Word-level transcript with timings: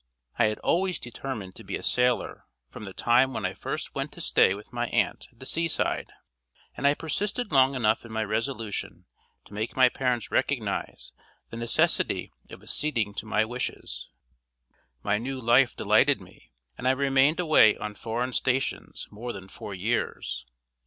I 0.39 0.45
had 0.45 0.57
always 0.61 0.99
determined 0.99 1.53
to 1.53 1.63
be 1.63 1.75
a 1.75 1.83
sailor 1.83 2.47
from 2.71 2.85
the 2.85 2.91
time 2.93 3.33
when 3.35 3.45
I 3.45 3.53
first 3.53 3.93
went 3.93 4.11
to 4.13 4.19
stay 4.19 4.55
with 4.55 4.73
my 4.73 4.87
aunt 4.87 5.27
at 5.31 5.39
the 5.39 5.45
sea 5.45 5.67
side, 5.67 6.11
and 6.75 6.87
I 6.87 6.95
persisted 6.95 7.51
long 7.51 7.75
enough 7.75 8.03
in 8.03 8.11
my 8.11 8.23
resolution 8.23 9.05
to 9.45 9.53
make 9.53 9.75
my 9.75 9.89
parents 9.89 10.31
recognize 10.31 11.11
the 11.51 11.57
necessity 11.57 12.31
of 12.49 12.63
acceding 12.63 13.13
to 13.13 13.27
my 13.27 13.45
wishes. 13.45 14.09
My 15.03 15.19
new 15.19 15.39
life 15.39 15.75
delighted 15.75 16.19
me, 16.19 16.51
and 16.79 16.87
I 16.87 16.91
remained 16.93 17.39
away 17.39 17.77
on 17.77 17.93
foreign 17.93 18.33
stations 18.33 19.07
more 19.11 19.31
than 19.31 19.47
four 19.49 19.75
years. 19.75 20.47